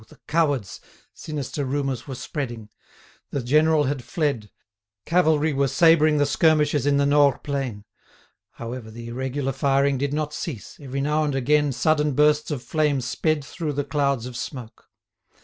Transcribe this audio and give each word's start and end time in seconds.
the 0.07 0.17
cowards!" 0.27 0.79
sinister 1.13 1.63
rumours 1.63 2.07
were 2.07 2.15
spreading—the 2.15 3.43
general 3.43 3.83
had 3.83 4.03
fled; 4.03 4.49
cavalry 5.05 5.53
were 5.53 5.67
sabring 5.67 6.17
the 6.17 6.25
skirmishers 6.25 6.87
in 6.87 6.97
the 6.97 7.05
Nores 7.05 7.43
plain. 7.43 7.85
However, 8.53 8.89
the 8.89 9.09
irregular 9.09 9.51
firing 9.51 9.99
did 9.99 10.11
not 10.11 10.33
cease, 10.33 10.75
every 10.79 11.01
now 11.01 11.23
and 11.23 11.35
again 11.35 11.71
sudden 11.71 12.13
bursts 12.13 12.49
of 12.49 12.63
flame 12.63 12.99
sped 12.99 13.45
through 13.45 13.73
the 13.73 13.83
clouds 13.83 14.25
of 14.25 14.35
smoke. 14.35 14.89